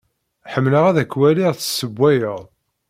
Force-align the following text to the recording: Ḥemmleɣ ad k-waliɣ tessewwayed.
Ḥemmleɣ 0.51 0.83
ad 0.87 0.97
k-waliɣ 1.11 1.51
tessewwayed. 1.55 2.39